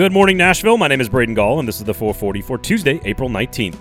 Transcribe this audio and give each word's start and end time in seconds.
Good 0.00 0.12
morning, 0.14 0.38
Nashville. 0.38 0.78
My 0.78 0.88
name 0.88 1.02
is 1.02 1.10
Braden 1.10 1.34
Gall, 1.34 1.58
and 1.58 1.68
this 1.68 1.76
is 1.76 1.84
the 1.84 1.92
440 1.92 2.40
for 2.40 2.56
Tuesday, 2.56 3.02
April 3.04 3.28
19th. 3.28 3.78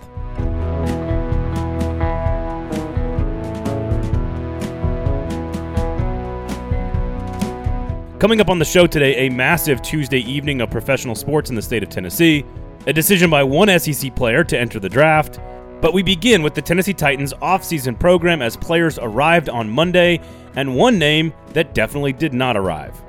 Coming 8.19 8.41
up 8.41 8.49
on 8.49 8.59
the 8.59 8.65
show 8.65 8.85
today, 8.85 9.27
a 9.27 9.29
massive 9.29 9.81
Tuesday 9.81 10.19
evening 10.19 10.59
of 10.59 10.69
professional 10.69 11.15
sports 11.15 11.51
in 11.51 11.55
the 11.55 11.61
state 11.61 11.83
of 11.83 11.89
Tennessee, 11.89 12.45
a 12.85 12.91
decision 12.91 13.29
by 13.29 13.41
one 13.41 13.69
SEC 13.79 14.13
player 14.13 14.43
to 14.43 14.59
enter 14.59 14.77
the 14.77 14.89
draft, 14.89 15.39
but 15.79 15.93
we 15.93 16.03
begin 16.03 16.43
with 16.43 16.53
the 16.53 16.61
Tennessee 16.61 16.93
Titans 16.93 17.33
offseason 17.35 17.97
program 17.97 18.41
as 18.41 18.57
players 18.57 18.99
arrived 18.99 19.47
on 19.47 19.69
Monday, 19.69 20.19
and 20.57 20.75
one 20.75 20.99
name 20.99 21.31
that 21.53 21.73
definitely 21.73 22.11
did 22.11 22.33
not 22.33 22.57
arrive. 22.57 23.01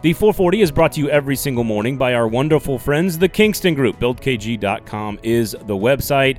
The 0.00 0.12
440 0.12 0.60
is 0.60 0.70
brought 0.70 0.92
to 0.92 1.00
you 1.00 1.10
every 1.10 1.34
single 1.34 1.64
morning 1.64 1.98
by 1.98 2.14
our 2.14 2.28
wonderful 2.28 2.78
friends, 2.78 3.18
the 3.18 3.28
Kingston 3.28 3.74
Group. 3.74 3.98
BuildKG.com 3.98 5.18
is 5.24 5.56
the 5.62 5.74
website. 5.74 6.38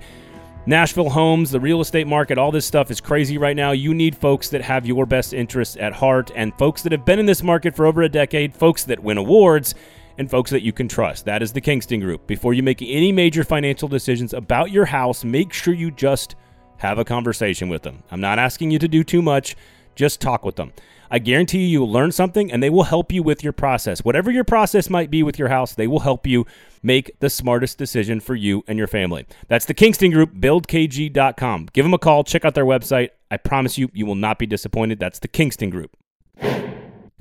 Nashville 0.66 1.10
homes, 1.10 1.52
the 1.52 1.60
real 1.60 1.82
estate 1.82 2.08
market, 2.08 2.38
all 2.38 2.54
this 2.54 2.66
stuff 2.66 2.90
is 2.90 3.02
crazy 3.02 3.38
right 3.38 3.58
now. 3.58 3.72
You 3.72 3.94
need 3.94 4.16
folks 4.16 4.48
that 4.52 4.62
have 4.62 4.86
your 4.86 5.06
best 5.06 5.34
interests 5.34 5.76
at 5.76 5.92
heart 5.92 6.32
and 6.36 6.58
folks 6.58 6.84
that 6.84 6.94
have 6.94 7.04
been 7.04 7.20
in 7.20 7.26
this 7.26 7.44
market 7.44 7.76
for 7.76 7.86
over 7.86 8.04
a 8.04 8.08
decade, 8.08 8.56
folks 8.56 8.86
that 8.86 9.04
win 9.04 9.18
awards, 9.18 9.76
and 10.18 10.32
folks 10.32 10.52
that 10.52 10.62
you 10.62 10.72
can 10.72 10.88
trust. 10.88 11.26
That 11.26 11.42
is 11.42 11.52
the 11.52 11.60
Kingston 11.60 12.00
Group. 12.00 12.28
Before 12.28 12.54
you 12.54 12.64
make 12.64 12.82
any 12.82 13.12
major 13.12 13.44
financial 13.44 13.90
decisions 13.90 14.34
about 14.34 14.72
your 14.72 14.86
house, 14.86 15.26
make 15.26 15.52
sure 15.52 15.74
you 15.74 15.92
just 15.92 16.38
have 16.78 16.98
a 16.98 17.04
conversation 17.04 17.68
with 17.68 17.82
them. 17.82 18.04
I'm 18.10 18.22
not 18.22 18.40
asking 18.40 18.72
you 18.72 18.80
to 18.80 18.88
do 18.88 19.04
too 19.04 19.22
much, 19.22 19.58
just 19.96 20.22
talk 20.22 20.46
with 20.46 20.56
them. 20.56 20.72
I 21.12 21.20
guarantee 21.20 21.66
you, 21.66 21.68
you'll 21.68 21.92
learn 21.92 22.12
something 22.12 22.52
and 22.52 22.62
they 22.62 22.70
will 22.70 22.84
help 22.84 23.12
you 23.12 23.24
with 23.24 23.44
your 23.44 23.54
process. 23.54 24.04
Whatever 24.04 24.32
your 24.32 24.44
process 24.44 24.90
might 24.90 25.10
be 25.10 25.24
with 25.24 25.40
your 25.40 25.50
house, 25.50 25.74
they 25.74 25.88
will 25.88 26.02
help 26.02 26.28
you 26.28 26.46
make 26.84 27.20
the 27.20 27.30
smartest 27.30 27.78
decision 27.78 28.20
for 28.20 28.36
you 28.36 28.64
and 28.68 28.78
your 28.78 28.88
family. 28.88 29.26
That's 29.48 29.66
the 29.66 29.74
Kingston 29.74 30.12
Group, 30.12 30.34
buildkg.com. 30.36 31.70
Give 31.74 31.86
them 31.86 31.94
a 31.94 32.00
call, 32.00 32.24
check 32.24 32.46
out 32.46 32.56
their 32.56 32.66
website. 32.66 33.10
I 33.32 33.38
promise 33.38 33.78
you, 33.78 33.90
you 33.94 34.06
will 34.06 34.16
not 34.16 34.40
be 34.40 34.46
disappointed. 34.46 35.00
That's 35.00 35.20
the 35.20 35.28
Kingston 35.28 35.70
Group. 35.70 35.96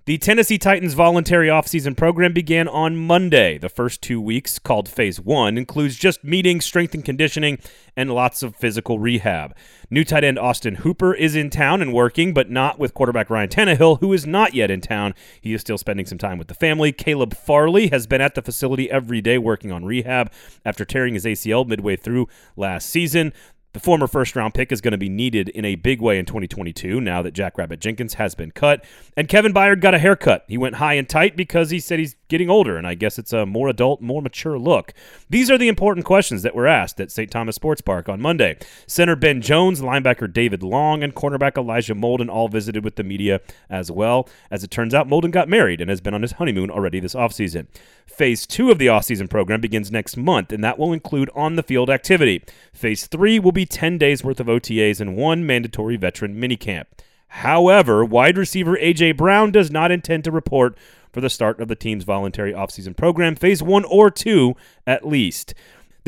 The 0.08 0.16
Tennessee 0.16 0.56
Titans 0.56 0.94
voluntary 0.94 1.48
offseason 1.48 1.94
program 1.94 2.32
began 2.32 2.66
on 2.66 2.96
Monday. 2.96 3.58
The 3.58 3.68
first 3.68 4.00
two 4.00 4.22
weeks, 4.22 4.58
called 4.58 4.88
Phase 4.88 5.20
1, 5.20 5.58
includes 5.58 5.96
just 5.96 6.24
meetings, 6.24 6.64
strength 6.64 6.94
and 6.94 7.04
conditioning, 7.04 7.58
and 7.94 8.10
lots 8.10 8.42
of 8.42 8.56
physical 8.56 8.98
rehab. 8.98 9.54
New 9.90 10.04
tight 10.04 10.24
end 10.24 10.38
Austin 10.38 10.76
Hooper 10.76 11.12
is 11.12 11.36
in 11.36 11.50
town 11.50 11.82
and 11.82 11.92
working, 11.92 12.32
but 12.32 12.48
not 12.48 12.78
with 12.78 12.94
quarterback 12.94 13.28
Ryan 13.28 13.50
Tannehill, 13.50 14.00
who 14.00 14.14
is 14.14 14.26
not 14.26 14.54
yet 14.54 14.70
in 14.70 14.80
town. 14.80 15.14
He 15.42 15.52
is 15.52 15.60
still 15.60 15.76
spending 15.76 16.06
some 16.06 16.16
time 16.16 16.38
with 16.38 16.48
the 16.48 16.54
family. 16.54 16.90
Caleb 16.90 17.36
Farley 17.36 17.88
has 17.88 18.06
been 18.06 18.22
at 18.22 18.34
the 18.34 18.40
facility 18.40 18.90
every 18.90 19.20
day 19.20 19.36
working 19.36 19.72
on 19.72 19.84
rehab 19.84 20.32
after 20.64 20.86
tearing 20.86 21.12
his 21.12 21.26
ACL 21.26 21.68
midway 21.68 21.96
through 21.96 22.28
last 22.56 22.88
season. 22.88 23.34
The 23.78 23.84
former 23.84 24.08
first 24.08 24.34
round 24.34 24.54
pick 24.54 24.72
is 24.72 24.80
going 24.80 24.90
to 24.90 24.98
be 24.98 25.08
needed 25.08 25.50
in 25.50 25.64
a 25.64 25.76
big 25.76 26.00
way 26.00 26.18
in 26.18 26.24
2022 26.24 27.00
now 27.00 27.22
that 27.22 27.30
Jackrabbit 27.30 27.78
Jenkins 27.78 28.14
has 28.14 28.34
been 28.34 28.50
cut. 28.50 28.84
And 29.16 29.28
Kevin 29.28 29.54
Byard 29.54 29.80
got 29.80 29.94
a 29.94 30.00
haircut. 30.00 30.44
He 30.48 30.58
went 30.58 30.74
high 30.74 30.94
and 30.94 31.08
tight 31.08 31.36
because 31.36 31.70
he 31.70 31.78
said 31.78 32.00
he's 32.00 32.16
getting 32.26 32.50
older, 32.50 32.76
and 32.76 32.88
I 32.88 32.94
guess 32.94 33.20
it's 33.20 33.32
a 33.32 33.46
more 33.46 33.68
adult, 33.68 34.00
more 34.00 34.20
mature 34.20 34.58
look. 34.58 34.92
These 35.30 35.48
are 35.48 35.56
the 35.56 35.68
important 35.68 36.06
questions 36.06 36.42
that 36.42 36.56
were 36.56 36.66
asked 36.66 37.00
at 37.00 37.12
St. 37.12 37.30
Thomas 37.30 37.54
Sports 37.54 37.80
Park 37.80 38.08
on 38.08 38.20
Monday. 38.20 38.58
Center 38.88 39.14
Ben 39.14 39.40
Jones, 39.40 39.80
linebacker 39.80 40.30
David 40.32 40.64
Long, 40.64 41.04
and 41.04 41.14
cornerback 41.14 41.56
Elijah 41.56 41.94
Molden 41.94 42.28
all 42.28 42.48
visited 42.48 42.84
with 42.84 42.96
the 42.96 43.04
media 43.04 43.40
as 43.70 43.92
well. 43.92 44.28
As 44.50 44.64
it 44.64 44.72
turns 44.72 44.92
out, 44.92 45.08
Molden 45.08 45.30
got 45.30 45.48
married 45.48 45.80
and 45.80 45.88
has 45.88 46.00
been 46.00 46.14
on 46.14 46.22
his 46.22 46.32
honeymoon 46.32 46.70
already 46.70 46.98
this 46.98 47.14
offseason. 47.14 47.68
Phase 48.06 48.46
two 48.46 48.70
of 48.70 48.78
the 48.78 48.86
offseason 48.86 49.30
program 49.30 49.60
begins 49.60 49.92
next 49.92 50.16
month, 50.16 50.52
and 50.52 50.64
that 50.64 50.78
will 50.78 50.92
include 50.92 51.30
on 51.34 51.56
the 51.56 51.62
field 51.62 51.88
activity. 51.88 52.42
Phase 52.72 53.06
three 53.06 53.38
will 53.38 53.52
be 53.52 53.66
10 53.68 53.98
days 53.98 54.24
worth 54.24 54.40
of 54.40 54.46
OTAs 54.46 55.00
and 55.00 55.16
one 55.16 55.46
mandatory 55.46 55.96
veteran 55.96 56.34
minicamp. 56.34 56.84
However, 57.28 58.04
wide 58.04 58.38
receiver 58.38 58.78
A.J. 58.78 59.12
Brown 59.12 59.52
does 59.52 59.70
not 59.70 59.90
intend 59.90 60.24
to 60.24 60.30
report 60.30 60.76
for 61.12 61.20
the 61.20 61.30
start 61.30 61.60
of 61.60 61.68
the 61.68 61.74
team's 61.74 62.04
voluntary 62.04 62.52
offseason 62.52 62.96
program, 62.96 63.36
phase 63.36 63.62
one 63.62 63.84
or 63.84 64.10
two 64.10 64.56
at 64.86 65.06
least. 65.06 65.54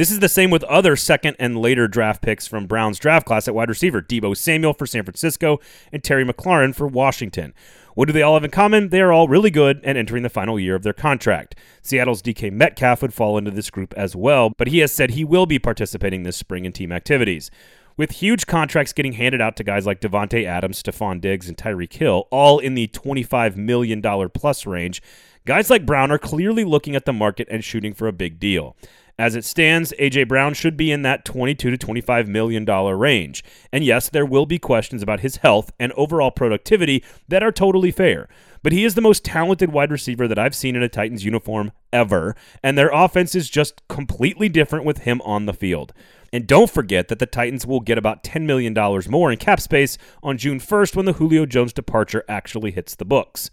This 0.01 0.11
is 0.11 0.21
the 0.21 0.31
same 0.31 0.49
with 0.51 0.65
other 0.65 0.97
second 0.97 1.37
and 1.39 1.59
later 1.59 1.87
draft 1.87 2.23
picks 2.23 2.47
from 2.47 2.67
Brown's 2.67 2.99
draft 2.99 3.27
class 3.27 3.47
at 3.47 3.55
wide 3.55 3.69
receiver 3.69 4.01
Deebo 4.01 4.35
Samuel 4.35 4.73
for 4.73 4.87
San 4.87 5.05
Francisco 5.05 5.61
and 5.93 6.03
Terry 6.03 6.25
McLaurin 6.25 6.75
for 6.75 6.87
Washington. 6.87 7.53
What 7.93 8.07
do 8.07 8.15
they 8.15 8.23
all 8.23 8.33
have 8.33 8.43
in 8.43 8.51
common? 8.51 8.89
They 8.89 9.03
are 9.03 9.13
all 9.13 9.29
really 9.29 9.51
good 9.51 9.79
and 9.85 9.99
entering 9.99 10.23
the 10.23 10.31
final 10.31 10.59
year 10.59 10.75
of 10.75 10.85
their 10.85 10.95
contract. 10.95 11.55
Seattle's 11.83 12.23
DK 12.23 12.51
Metcalf 12.51 13.03
would 13.03 13.13
fall 13.13 13.37
into 13.37 13.51
this 13.51 13.69
group 13.69 13.93
as 13.93 14.17
well, 14.17 14.49
but 14.57 14.69
he 14.69 14.79
has 14.79 14.91
said 14.91 15.11
he 15.11 15.23
will 15.23 15.45
be 15.45 15.59
participating 15.59 16.23
this 16.23 16.39
spring 16.39 16.65
in 16.65 16.73
team 16.73 16.93
activities. 16.93 17.51
With 17.99 18.13
huge 18.13 18.47
contracts 18.47 18.95
getting 18.95 19.13
handed 19.13 19.43
out 19.43 19.55
to 19.57 19.65
guys 19.65 19.85
like 19.85 20.01
Davante 20.01 20.47
Adams, 20.47 20.83
Stefon 20.83 21.21
Diggs, 21.21 21.47
and 21.47 21.59
Tyreek 21.59 21.93
Hill, 21.93 22.27
all 22.31 22.59
in 22.59 22.73
the 22.73 22.89
$25 22.89 23.57
million 23.57 24.01
plus 24.31 24.65
range, 24.65 25.03
guys 25.45 25.69
like 25.69 25.85
Brown 25.85 26.11
are 26.11 26.17
clearly 26.17 26.65
looking 26.65 26.97
at 26.97 27.05
the 27.05 27.13
market 27.13 27.49
and 27.51 27.63
shooting 27.63 27.93
for 27.93 28.09
a 28.09 28.15
big 28.15 28.41
deal. 28.41 28.75
As 29.21 29.37
it 29.37 29.45
stands, 29.45 29.93
AJ 29.99 30.29
Brown 30.29 30.55
should 30.55 30.79
be 30.79 30.91
in 30.91 31.03
that 31.03 31.27
22 31.27 31.71
to 31.71 31.77
25 31.77 32.27
million 32.27 32.65
dollar 32.65 32.97
range. 32.97 33.45
And 33.71 33.85
yes, 33.85 34.09
there 34.09 34.25
will 34.25 34.47
be 34.47 34.59
questions 34.59 35.03
about 35.03 35.21
his 35.21 35.37
health 35.37 35.71
and 35.79 35.93
overall 35.93 36.31
productivity 36.31 37.05
that 37.29 37.43
are 37.43 37.53
totally 37.53 37.91
fair. 37.91 38.31
But 38.63 38.73
he 38.73 38.83
is 38.83 38.95
the 38.95 39.03
most 39.03 39.23
talented 39.23 39.73
wide 39.73 39.91
receiver 39.91 40.27
that 40.27 40.39
I've 40.39 40.55
seen 40.55 40.75
in 40.75 40.83
a 40.83 40.89
Titans 40.89 41.23
uniform 41.23 41.73
ever, 41.93 42.35
and 42.63 42.79
their 42.79 42.89
offense 42.89 43.35
is 43.35 43.51
just 43.51 43.87
completely 43.89 44.49
different 44.49 44.87
with 44.87 45.01
him 45.01 45.21
on 45.21 45.45
the 45.45 45.53
field. 45.53 45.93
And 46.33 46.47
don't 46.47 46.71
forget 46.71 47.09
that 47.09 47.19
the 47.19 47.27
Titans 47.27 47.67
will 47.67 47.81
get 47.81 47.99
about 47.99 48.25
$10 48.25 48.47
million 48.47 48.73
more 49.11 49.31
in 49.31 49.37
cap 49.37 49.61
space 49.61 49.99
on 50.23 50.39
June 50.39 50.61
1st 50.61 50.97
when 50.97 51.05
the 51.05 51.13
Julio 51.13 51.45
Jones 51.45 51.75
departure 51.75 52.25
actually 52.27 52.71
hits 52.71 52.95
the 52.95 53.05
books. 53.05 53.51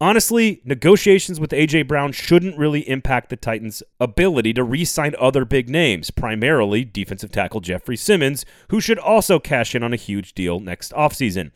Honestly, 0.00 0.60
negotiations 0.64 1.40
with 1.40 1.52
A.J. 1.52 1.82
Brown 1.82 2.12
shouldn't 2.12 2.56
really 2.56 2.88
impact 2.88 3.30
the 3.30 3.36
Titans' 3.36 3.82
ability 3.98 4.52
to 4.52 4.62
re 4.62 4.84
sign 4.84 5.16
other 5.18 5.44
big 5.44 5.68
names, 5.68 6.12
primarily 6.12 6.84
defensive 6.84 7.32
tackle 7.32 7.60
Jeffrey 7.60 7.96
Simmons, 7.96 8.46
who 8.68 8.80
should 8.80 9.00
also 9.00 9.40
cash 9.40 9.74
in 9.74 9.82
on 9.82 9.92
a 9.92 9.96
huge 9.96 10.34
deal 10.34 10.60
next 10.60 10.92
offseason. 10.92 11.50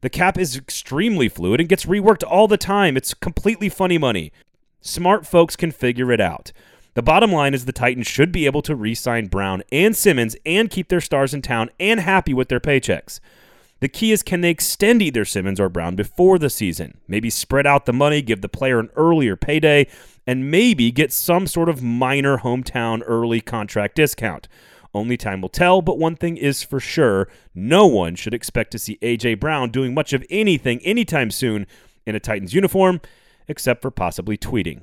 The 0.00 0.10
cap 0.10 0.38
is 0.38 0.56
extremely 0.56 1.28
fluid 1.28 1.58
and 1.58 1.68
gets 1.68 1.86
reworked 1.86 2.22
all 2.22 2.46
the 2.46 2.56
time. 2.56 2.96
It's 2.96 3.14
completely 3.14 3.68
funny 3.68 3.98
money. 3.98 4.30
Smart 4.80 5.26
folks 5.26 5.56
can 5.56 5.72
figure 5.72 6.12
it 6.12 6.20
out. 6.20 6.52
The 6.94 7.02
bottom 7.02 7.32
line 7.32 7.52
is 7.52 7.64
the 7.64 7.72
Titans 7.72 8.06
should 8.06 8.30
be 8.30 8.46
able 8.46 8.62
to 8.62 8.76
re 8.76 8.94
sign 8.94 9.26
Brown 9.26 9.64
and 9.72 9.96
Simmons 9.96 10.36
and 10.46 10.70
keep 10.70 10.88
their 10.88 11.00
stars 11.00 11.34
in 11.34 11.42
town 11.42 11.68
and 11.80 11.98
happy 11.98 12.32
with 12.32 12.48
their 12.48 12.60
paychecks. 12.60 13.18
The 13.80 13.88
key 13.88 14.10
is 14.10 14.22
can 14.22 14.40
they 14.40 14.50
extend 14.50 15.02
either 15.02 15.24
Simmons 15.24 15.60
or 15.60 15.68
Brown 15.68 15.94
before 15.94 16.38
the 16.38 16.50
season? 16.50 16.98
Maybe 17.06 17.30
spread 17.30 17.66
out 17.66 17.86
the 17.86 17.92
money, 17.92 18.22
give 18.22 18.40
the 18.40 18.48
player 18.48 18.80
an 18.80 18.90
earlier 18.96 19.36
payday, 19.36 19.86
and 20.26 20.50
maybe 20.50 20.90
get 20.90 21.12
some 21.12 21.46
sort 21.46 21.68
of 21.68 21.82
minor 21.82 22.38
hometown 22.38 23.02
early 23.06 23.40
contract 23.40 23.94
discount. 23.94 24.48
Only 24.92 25.16
time 25.16 25.40
will 25.40 25.48
tell, 25.48 25.80
but 25.80 25.98
one 25.98 26.16
thing 26.16 26.36
is 26.36 26.62
for 26.62 26.80
sure 26.80 27.28
no 27.54 27.86
one 27.86 28.16
should 28.16 28.34
expect 28.34 28.72
to 28.72 28.78
see 28.78 28.98
A.J. 29.00 29.34
Brown 29.34 29.70
doing 29.70 29.94
much 29.94 30.12
of 30.12 30.24
anything 30.28 30.80
anytime 30.80 31.30
soon 31.30 31.66
in 32.04 32.16
a 32.16 32.20
Titans 32.20 32.54
uniform, 32.54 33.00
except 33.46 33.82
for 33.82 33.90
possibly 33.90 34.36
tweeting. 34.36 34.80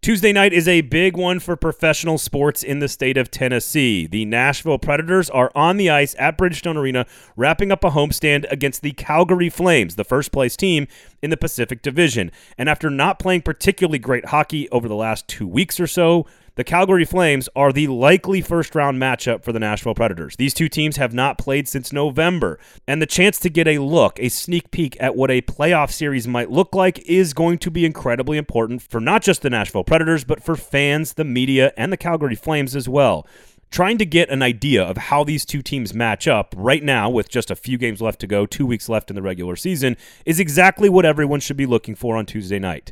Tuesday 0.00 0.32
night 0.32 0.52
is 0.52 0.68
a 0.68 0.82
big 0.82 1.16
one 1.16 1.40
for 1.40 1.56
professional 1.56 2.18
sports 2.18 2.62
in 2.62 2.78
the 2.78 2.86
state 2.86 3.16
of 3.16 3.32
Tennessee. 3.32 4.06
The 4.06 4.24
Nashville 4.24 4.78
Predators 4.78 5.28
are 5.28 5.50
on 5.56 5.76
the 5.76 5.90
ice 5.90 6.14
at 6.20 6.38
Bridgestone 6.38 6.76
Arena, 6.76 7.04
wrapping 7.36 7.72
up 7.72 7.82
a 7.82 7.90
homestand 7.90 8.46
against 8.48 8.82
the 8.82 8.92
Calgary 8.92 9.50
Flames, 9.50 9.96
the 9.96 10.04
first 10.04 10.30
place 10.30 10.56
team 10.56 10.86
in 11.20 11.30
the 11.30 11.36
Pacific 11.36 11.82
Division. 11.82 12.30
And 12.56 12.68
after 12.68 12.90
not 12.90 13.18
playing 13.18 13.42
particularly 13.42 13.98
great 13.98 14.26
hockey 14.26 14.68
over 14.70 14.86
the 14.86 14.94
last 14.94 15.26
two 15.26 15.48
weeks 15.48 15.80
or 15.80 15.88
so, 15.88 16.26
the 16.58 16.64
Calgary 16.64 17.04
Flames 17.04 17.48
are 17.54 17.72
the 17.72 17.86
likely 17.86 18.40
first 18.40 18.74
round 18.74 19.00
matchup 19.00 19.44
for 19.44 19.52
the 19.52 19.60
Nashville 19.60 19.94
Predators. 19.94 20.34
These 20.34 20.54
two 20.54 20.68
teams 20.68 20.96
have 20.96 21.14
not 21.14 21.38
played 21.38 21.68
since 21.68 21.92
November, 21.92 22.58
and 22.84 23.00
the 23.00 23.06
chance 23.06 23.38
to 23.38 23.48
get 23.48 23.68
a 23.68 23.78
look, 23.78 24.18
a 24.18 24.28
sneak 24.28 24.72
peek 24.72 24.96
at 24.98 25.14
what 25.14 25.30
a 25.30 25.40
playoff 25.40 25.92
series 25.92 26.26
might 26.26 26.50
look 26.50 26.74
like 26.74 26.98
is 27.08 27.32
going 27.32 27.58
to 27.58 27.70
be 27.70 27.86
incredibly 27.86 28.38
important 28.38 28.82
for 28.82 29.00
not 29.00 29.22
just 29.22 29.42
the 29.42 29.50
Nashville 29.50 29.84
Predators, 29.84 30.24
but 30.24 30.42
for 30.42 30.56
fans, 30.56 31.12
the 31.12 31.22
media, 31.22 31.72
and 31.76 31.92
the 31.92 31.96
Calgary 31.96 32.34
Flames 32.34 32.74
as 32.74 32.88
well. 32.88 33.24
Trying 33.70 33.98
to 33.98 34.04
get 34.04 34.28
an 34.28 34.42
idea 34.42 34.82
of 34.82 34.96
how 34.96 35.22
these 35.22 35.44
two 35.44 35.62
teams 35.62 35.94
match 35.94 36.26
up 36.26 36.56
right 36.58 36.82
now, 36.82 37.08
with 37.08 37.28
just 37.28 37.52
a 37.52 37.56
few 37.56 37.78
games 37.78 38.02
left 38.02 38.18
to 38.22 38.26
go, 38.26 38.46
two 38.46 38.66
weeks 38.66 38.88
left 38.88 39.10
in 39.10 39.14
the 39.14 39.22
regular 39.22 39.54
season, 39.54 39.96
is 40.26 40.40
exactly 40.40 40.88
what 40.88 41.04
everyone 41.04 41.38
should 41.38 41.56
be 41.56 41.66
looking 41.66 41.94
for 41.94 42.16
on 42.16 42.26
Tuesday 42.26 42.58
night. 42.58 42.90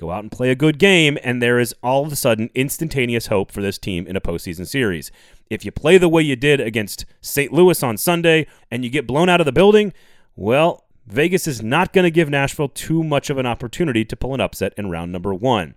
Go 0.00 0.10
out 0.10 0.22
and 0.22 0.32
play 0.32 0.50
a 0.50 0.54
good 0.54 0.78
game, 0.78 1.18
and 1.22 1.42
there 1.42 1.58
is 1.58 1.74
all 1.82 2.06
of 2.06 2.12
a 2.12 2.16
sudden 2.16 2.48
instantaneous 2.54 3.26
hope 3.26 3.52
for 3.52 3.60
this 3.60 3.76
team 3.76 4.06
in 4.06 4.16
a 4.16 4.20
postseason 4.20 4.66
series. 4.66 5.12
If 5.50 5.62
you 5.62 5.70
play 5.70 5.98
the 5.98 6.08
way 6.08 6.22
you 6.22 6.36
did 6.36 6.58
against 6.58 7.04
St. 7.20 7.52
Louis 7.52 7.82
on 7.82 7.98
Sunday 7.98 8.46
and 8.70 8.82
you 8.82 8.88
get 8.88 9.06
blown 9.06 9.28
out 9.28 9.42
of 9.42 9.44
the 9.44 9.52
building, 9.52 9.92
well, 10.36 10.86
Vegas 11.06 11.46
is 11.46 11.62
not 11.62 11.92
going 11.92 12.04
to 12.04 12.10
give 12.10 12.30
Nashville 12.30 12.70
too 12.70 13.04
much 13.04 13.28
of 13.28 13.36
an 13.36 13.44
opportunity 13.44 14.02
to 14.06 14.16
pull 14.16 14.32
an 14.32 14.40
upset 14.40 14.72
in 14.78 14.88
round 14.88 15.12
number 15.12 15.34
one. 15.34 15.74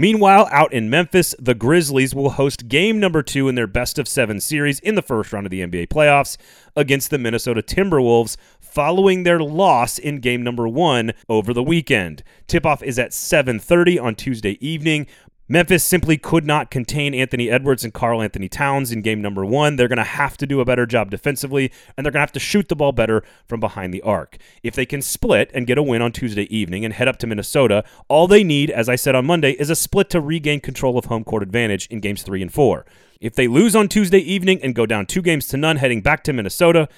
Meanwhile, 0.00 0.48
out 0.50 0.72
in 0.72 0.88
Memphis, 0.88 1.34
the 1.38 1.54
Grizzlies 1.54 2.14
will 2.14 2.30
host 2.30 2.68
game 2.68 2.98
number 2.98 3.22
two 3.22 3.50
in 3.50 3.54
their 3.54 3.66
best 3.66 3.98
of 3.98 4.08
seven 4.08 4.40
series 4.40 4.80
in 4.80 4.94
the 4.94 5.02
first 5.02 5.30
round 5.30 5.44
of 5.44 5.50
the 5.50 5.60
NBA 5.60 5.88
playoffs 5.88 6.38
against 6.74 7.10
the 7.10 7.18
Minnesota 7.18 7.60
Timberwolves 7.60 8.38
following 8.58 9.24
their 9.24 9.40
loss 9.40 9.98
in 9.98 10.20
game 10.20 10.42
number 10.42 10.66
one 10.66 11.12
over 11.28 11.52
the 11.52 11.62
weekend. 11.62 12.22
Tip-off 12.46 12.82
is 12.82 12.98
at 12.98 13.10
7.30 13.10 14.02
on 14.02 14.14
Tuesday 14.14 14.56
evening. 14.66 15.06
Memphis 15.52 15.82
simply 15.82 16.16
could 16.16 16.46
not 16.46 16.70
contain 16.70 17.12
Anthony 17.12 17.50
Edwards 17.50 17.82
and 17.82 17.92
Karl-Anthony 17.92 18.48
Towns 18.48 18.92
in 18.92 19.02
game 19.02 19.20
number 19.20 19.44
one. 19.44 19.74
They're 19.74 19.88
going 19.88 19.96
to 19.96 20.04
have 20.04 20.36
to 20.36 20.46
do 20.46 20.60
a 20.60 20.64
better 20.64 20.86
job 20.86 21.10
defensively, 21.10 21.72
and 21.96 22.06
they're 22.06 22.12
going 22.12 22.20
to 22.20 22.26
have 22.26 22.30
to 22.34 22.38
shoot 22.38 22.68
the 22.68 22.76
ball 22.76 22.92
better 22.92 23.24
from 23.48 23.58
behind 23.58 23.92
the 23.92 24.00
arc. 24.02 24.36
If 24.62 24.76
they 24.76 24.86
can 24.86 25.02
split 25.02 25.50
and 25.52 25.66
get 25.66 25.76
a 25.76 25.82
win 25.82 26.02
on 26.02 26.12
Tuesday 26.12 26.44
evening 26.54 26.84
and 26.84 26.94
head 26.94 27.08
up 27.08 27.16
to 27.16 27.26
Minnesota, 27.26 27.82
all 28.06 28.28
they 28.28 28.44
need, 28.44 28.70
as 28.70 28.88
I 28.88 28.94
said 28.94 29.16
on 29.16 29.26
Monday, 29.26 29.50
is 29.54 29.70
a 29.70 29.74
split 29.74 30.08
to 30.10 30.20
regain 30.20 30.60
control 30.60 30.96
of 30.96 31.06
home 31.06 31.24
court 31.24 31.42
advantage 31.42 31.88
in 31.88 31.98
games 31.98 32.22
three 32.22 32.42
and 32.42 32.54
four. 32.54 32.86
If 33.20 33.34
they 33.34 33.48
lose 33.48 33.74
on 33.74 33.88
Tuesday 33.88 34.20
evening 34.20 34.60
and 34.62 34.72
go 34.72 34.86
down 34.86 35.06
two 35.06 35.20
games 35.20 35.48
to 35.48 35.56
none 35.56 35.78
heading 35.78 36.00
back 36.00 36.22
to 36.24 36.32
Minnesota, 36.32 36.88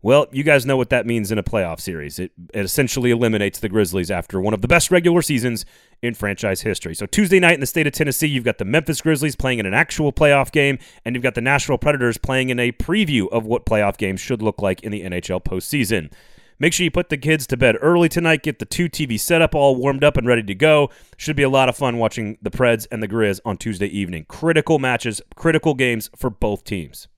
well, 0.00 0.28
you 0.30 0.44
guys 0.44 0.64
know 0.64 0.76
what 0.76 0.90
that 0.90 1.06
means 1.06 1.32
in 1.32 1.38
a 1.38 1.42
playoff 1.42 1.80
series. 1.80 2.20
It, 2.20 2.30
it, 2.54 2.64
essentially 2.64 3.10
eliminates 3.10 3.58
the 3.58 3.68
Grizzlies 3.68 4.12
after 4.12 4.40
one 4.40 4.54
of 4.54 4.62
the 4.62 4.68
best 4.68 4.92
regular 4.92 5.22
seasons 5.22 5.66
in 6.02 6.14
franchise 6.14 6.60
history. 6.60 6.94
So, 6.94 7.06
Tuesday 7.06 7.40
night 7.40 7.54
in 7.54 7.60
the 7.60 7.66
state 7.66 7.86
of 7.86 7.92
Tennessee, 7.92 8.28
you've 8.28 8.44
got 8.44 8.58
the 8.58 8.64
Memphis 8.64 9.00
Grizzlies 9.00 9.34
playing 9.34 9.58
in 9.58 9.66
an 9.66 9.74
actual 9.74 10.12
playoff 10.12 10.52
game, 10.52 10.78
and 11.04 11.16
you've 11.16 11.24
got 11.24 11.34
the 11.34 11.40
Nashville 11.40 11.78
Predators 11.78 12.16
playing 12.16 12.50
in 12.50 12.60
a 12.60 12.70
preview 12.70 13.28
of 13.30 13.44
what 13.44 13.66
playoff 13.66 13.96
games 13.96 14.20
should 14.20 14.40
look 14.40 14.62
like 14.62 14.82
in 14.82 14.92
the 14.92 15.02
NHL 15.02 15.42
postseason. 15.42 16.12
Make 16.60 16.72
sure 16.72 16.84
you 16.84 16.90
put 16.90 17.08
the 17.08 17.16
kids 17.16 17.46
to 17.48 17.56
bed 17.56 17.76
early 17.80 18.08
tonight. 18.08 18.42
Get 18.42 18.58
the 18.58 18.64
two 18.64 18.88
TV 18.88 19.18
setup 19.18 19.54
all 19.54 19.76
warmed 19.76 20.02
up 20.02 20.16
and 20.16 20.26
ready 20.26 20.42
to 20.42 20.54
go. 20.54 20.90
Should 21.16 21.36
be 21.36 21.44
a 21.44 21.48
lot 21.48 21.68
of 21.68 21.76
fun 21.76 21.98
watching 21.98 22.36
the 22.42 22.50
Preds 22.50 22.86
and 22.90 23.02
the 23.02 23.08
Grizz 23.08 23.40
on 23.44 23.56
Tuesday 23.56 23.86
evening. 23.86 24.26
Critical 24.28 24.78
matches, 24.78 25.20
critical 25.36 25.74
games 25.74 26.10
for 26.16 26.30
both 26.30 26.64
teams. 26.64 27.08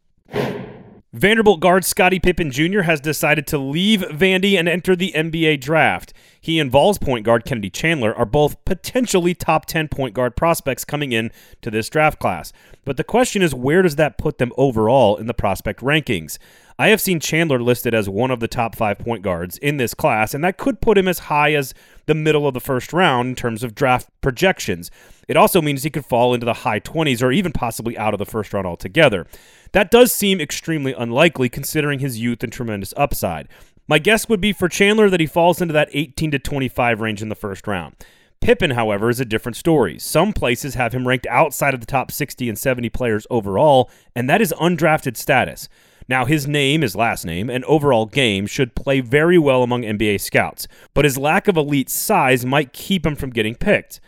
Vanderbilt 1.12 1.58
guard 1.58 1.84
Scottie 1.84 2.20
Pippen 2.20 2.52
Jr. 2.52 2.82
has 2.82 3.00
decided 3.00 3.44
to 3.48 3.58
leave 3.58 4.02
Vandy 4.02 4.56
and 4.56 4.68
enter 4.68 4.94
the 4.94 5.10
NBA 5.10 5.60
draft. 5.60 6.12
He 6.40 6.60
and 6.60 6.70
Vols 6.70 6.98
point 6.98 7.24
guard 7.24 7.44
Kennedy 7.44 7.68
Chandler 7.68 8.14
are 8.14 8.24
both 8.24 8.64
potentially 8.64 9.34
top 9.34 9.66
10 9.66 9.88
point 9.88 10.14
guard 10.14 10.36
prospects 10.36 10.84
coming 10.84 11.10
in 11.10 11.32
to 11.62 11.70
this 11.70 11.90
draft 11.90 12.20
class. 12.20 12.52
But 12.84 12.96
the 12.96 13.02
question 13.02 13.42
is, 13.42 13.52
where 13.52 13.82
does 13.82 13.96
that 13.96 14.18
put 14.18 14.38
them 14.38 14.52
overall 14.56 15.16
in 15.16 15.26
the 15.26 15.34
prospect 15.34 15.80
rankings? 15.80 16.38
I 16.78 16.88
have 16.88 17.00
seen 17.00 17.18
Chandler 17.18 17.60
listed 17.60 17.92
as 17.92 18.08
one 18.08 18.30
of 18.30 18.38
the 18.38 18.48
top 18.48 18.76
five 18.76 19.00
point 19.00 19.22
guards 19.22 19.58
in 19.58 19.78
this 19.78 19.94
class, 19.94 20.32
and 20.32 20.44
that 20.44 20.58
could 20.58 20.80
put 20.80 20.96
him 20.96 21.08
as 21.08 21.18
high 21.18 21.54
as 21.54 21.74
the 22.06 22.14
middle 22.14 22.46
of 22.46 22.54
the 22.54 22.60
first 22.60 22.92
round 22.92 23.30
in 23.30 23.34
terms 23.34 23.64
of 23.64 23.74
draft 23.74 24.08
projections. 24.20 24.92
It 25.28 25.36
also 25.36 25.60
means 25.60 25.82
he 25.82 25.90
could 25.90 26.06
fall 26.06 26.34
into 26.34 26.46
the 26.46 26.54
high 26.54 26.80
20s 26.80 27.20
or 27.22 27.32
even 27.32 27.52
possibly 27.52 27.98
out 27.98 28.14
of 28.14 28.18
the 28.18 28.24
first 28.24 28.54
round 28.54 28.66
altogether. 28.66 29.26
That 29.72 29.90
does 29.90 30.12
seem 30.12 30.40
extremely 30.40 30.92
unlikely 30.92 31.48
considering 31.48 32.00
his 32.00 32.20
youth 32.20 32.42
and 32.42 32.52
tremendous 32.52 32.94
upside. 32.96 33.48
My 33.86 33.98
guess 33.98 34.28
would 34.28 34.40
be 34.40 34.52
for 34.52 34.68
Chandler 34.68 35.10
that 35.10 35.20
he 35.20 35.26
falls 35.26 35.60
into 35.60 35.74
that 35.74 35.90
18 35.92 36.30
to 36.32 36.38
25 36.38 37.00
range 37.00 37.22
in 37.22 37.28
the 37.28 37.34
first 37.34 37.66
round. 37.66 37.96
Pippen, 38.40 38.70
however, 38.70 39.10
is 39.10 39.20
a 39.20 39.24
different 39.24 39.56
story. 39.56 39.98
Some 39.98 40.32
places 40.32 40.74
have 40.74 40.94
him 40.94 41.06
ranked 41.06 41.26
outside 41.26 41.74
of 41.74 41.80
the 41.80 41.86
top 41.86 42.10
60 42.10 42.48
and 42.48 42.58
70 42.58 42.88
players 42.90 43.26
overall, 43.30 43.90
and 44.16 44.30
that 44.30 44.40
is 44.40 44.54
undrafted 44.58 45.16
status. 45.16 45.68
Now, 46.08 46.24
his 46.24 46.48
name, 46.48 46.80
his 46.80 46.96
last 46.96 47.24
name, 47.24 47.50
and 47.50 47.64
overall 47.66 48.06
game 48.06 48.46
should 48.46 48.74
play 48.74 49.00
very 49.00 49.38
well 49.38 49.62
among 49.62 49.82
NBA 49.82 50.20
scouts, 50.20 50.66
but 50.94 51.04
his 51.04 51.18
lack 51.18 51.48
of 51.48 51.56
elite 51.56 51.90
size 51.90 52.46
might 52.46 52.72
keep 52.72 53.04
him 53.04 53.14
from 53.14 53.30
getting 53.30 53.54
picked 53.54 54.00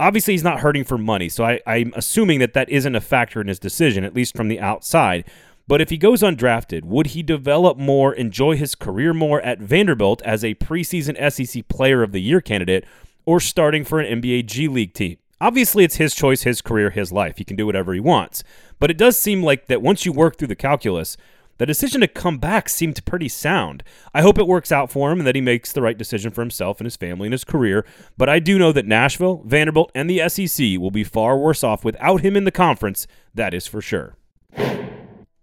obviously 0.00 0.34
he's 0.34 0.42
not 0.42 0.60
hurting 0.60 0.84
for 0.84 0.98
money, 0.98 1.28
so 1.28 1.44
I, 1.44 1.60
I'm 1.66 1.92
assuming 1.94 2.40
that 2.40 2.54
that 2.54 2.68
isn't 2.68 2.96
a 2.96 3.00
factor 3.00 3.40
in 3.40 3.46
his 3.46 3.58
decision, 3.58 4.02
at 4.02 4.14
least 4.14 4.36
from 4.36 4.48
the 4.48 4.58
outside. 4.58 5.24
But 5.68 5.80
if 5.80 5.90
he 5.90 5.98
goes 5.98 6.22
undrafted, 6.22 6.82
would 6.84 7.08
he 7.08 7.22
develop 7.22 7.76
more, 7.78 8.12
enjoy 8.12 8.56
his 8.56 8.74
career 8.74 9.14
more 9.14 9.40
at 9.42 9.60
Vanderbilt 9.60 10.20
as 10.22 10.42
a 10.42 10.56
preseason 10.56 11.16
SEC 11.30 11.68
Player 11.68 12.02
of 12.02 12.10
the 12.10 12.20
Year 12.20 12.40
candidate, 12.40 12.84
or 13.24 13.38
starting 13.38 13.84
for 13.84 14.00
an 14.00 14.20
NBA 14.20 14.46
G 14.46 14.66
League 14.66 14.94
team? 14.94 15.18
Obviously, 15.40 15.84
it's 15.84 15.96
his 15.96 16.14
choice, 16.14 16.42
his 16.42 16.60
career, 16.60 16.90
his 16.90 17.12
life. 17.12 17.38
He 17.38 17.44
can 17.44 17.56
do 17.56 17.66
whatever 17.66 17.94
he 17.94 18.00
wants. 18.00 18.42
But 18.78 18.90
it 18.90 18.98
does 18.98 19.16
seem 19.16 19.42
like 19.42 19.68
that 19.68 19.80
once 19.80 20.04
you 20.04 20.12
work 20.12 20.36
through 20.36 20.48
the 20.48 20.56
calculus, 20.56 21.16
the 21.60 21.66
decision 21.66 22.00
to 22.00 22.08
come 22.08 22.38
back 22.38 22.70
seemed 22.70 23.04
pretty 23.04 23.28
sound. 23.28 23.82
I 24.14 24.22
hope 24.22 24.38
it 24.38 24.46
works 24.46 24.72
out 24.72 24.90
for 24.90 25.12
him 25.12 25.18
and 25.20 25.26
that 25.26 25.34
he 25.34 25.42
makes 25.42 25.72
the 25.72 25.82
right 25.82 25.98
decision 25.98 26.30
for 26.30 26.40
himself 26.40 26.80
and 26.80 26.86
his 26.86 26.96
family 26.96 27.26
and 27.26 27.34
his 27.34 27.44
career. 27.44 27.84
But 28.16 28.30
I 28.30 28.38
do 28.38 28.58
know 28.58 28.72
that 28.72 28.86
Nashville, 28.86 29.42
Vanderbilt, 29.44 29.92
and 29.94 30.08
the 30.08 30.26
SEC 30.26 30.78
will 30.78 30.90
be 30.90 31.04
far 31.04 31.36
worse 31.36 31.62
off 31.62 31.84
without 31.84 32.22
him 32.22 32.34
in 32.34 32.44
the 32.44 32.50
conference. 32.50 33.06
That 33.34 33.52
is 33.52 33.66
for 33.66 33.82
sure. 33.82 34.16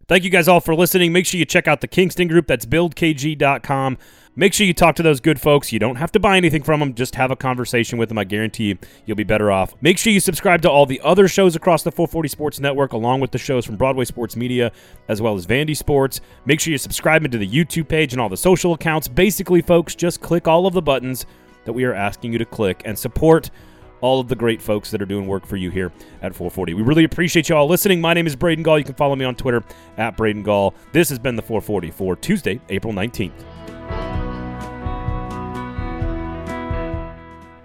Thank 0.07 0.23
you 0.23 0.31
guys 0.31 0.47
all 0.47 0.59
for 0.59 0.73
listening. 0.73 1.13
Make 1.13 1.27
sure 1.27 1.37
you 1.37 1.45
check 1.45 1.67
out 1.67 1.81
the 1.81 1.87
Kingston 1.87 2.27
group. 2.27 2.47
That's 2.47 2.65
buildkg.com. 2.65 3.99
Make 4.39 4.53
sure 4.53 4.67
you 4.67 4.73
talk 4.75 4.95
to 4.97 5.03
those 5.03 5.19
good 5.19 5.41
folks. 5.41 5.73
You 5.73 5.79
don't 5.79 5.95
have 5.95 6.11
to 6.11 6.19
buy 6.19 6.37
anything 6.37 6.61
from 6.61 6.79
them, 6.79 6.93
just 6.93 7.15
have 7.15 7.31
a 7.31 7.35
conversation 7.35 7.97
with 7.97 8.07
them. 8.07 8.19
I 8.19 8.23
guarantee 8.23 8.65
you, 8.65 8.77
you'll 9.07 9.17
be 9.17 9.23
better 9.23 9.51
off. 9.51 9.73
Make 9.81 9.97
sure 9.97 10.13
you 10.13 10.19
subscribe 10.19 10.61
to 10.61 10.69
all 10.69 10.85
the 10.85 11.01
other 11.03 11.27
shows 11.27 11.55
across 11.55 11.81
the 11.81 11.91
440 11.91 12.29
Sports 12.29 12.59
Network, 12.59 12.93
along 12.93 13.19
with 13.19 13.31
the 13.31 13.39
shows 13.39 13.65
from 13.65 13.77
Broadway 13.77 14.05
Sports 14.05 14.35
Media, 14.35 14.71
as 15.07 15.23
well 15.23 15.33
as 15.33 15.47
Vandy 15.47 15.75
Sports. 15.75 16.21
Make 16.45 16.59
sure 16.59 16.71
you 16.71 16.77
subscribe 16.77 17.25
into 17.25 17.39
the 17.39 17.49
YouTube 17.49 17.87
page 17.87 18.13
and 18.13 18.21
all 18.21 18.29
the 18.29 18.37
social 18.37 18.73
accounts. 18.73 19.07
Basically, 19.07 19.63
folks, 19.63 19.95
just 19.95 20.21
click 20.21 20.47
all 20.47 20.67
of 20.67 20.75
the 20.75 20.83
buttons 20.83 21.25
that 21.65 21.73
we 21.73 21.83
are 21.85 21.95
asking 21.95 22.31
you 22.31 22.37
to 22.37 22.45
click 22.45 22.83
and 22.85 22.97
support 22.97 23.49
all 24.01 24.19
of 24.19 24.27
the 24.27 24.35
great 24.35 24.61
folks 24.61 24.91
that 24.91 25.01
are 25.01 25.07
doing 25.07 25.25
work 25.25 25.47
for 25.47 25.55
you 25.55 25.71
here 25.71 25.91
at 26.21 26.35
440. 26.35 26.75
We 26.75 26.83
really 26.83 27.05
appreciate 27.05 27.49
you 27.49 27.55
all 27.55 27.67
listening. 27.67 27.99
My 27.99 28.13
name 28.13 28.27
is 28.27 28.35
Braden 28.35 28.63
Gall. 28.63 28.77
You 28.77 28.85
can 28.85 28.93
follow 28.93 29.15
me 29.15 29.25
on 29.25 29.33
Twitter 29.33 29.63
at 29.97 30.15
Braden 30.15 30.43
Gall. 30.43 30.75
This 30.91 31.09
has 31.09 31.17
been 31.17 31.35
the 31.35 31.41
440 31.41 31.89
for 31.89 32.15
Tuesday, 32.15 32.61
April 32.69 32.93
19th. 32.93 33.56